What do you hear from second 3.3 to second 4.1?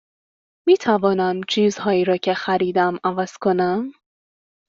کنم؟